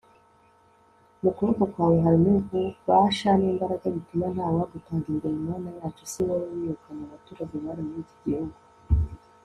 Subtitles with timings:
[1.21, 7.55] Mu kuboko kwawe harimo ububasha nimbaraga bituma ntawagutanga imbere Mana yacu si wowe wirukanye abaturage
[7.65, 8.57] bari muri iki gihugu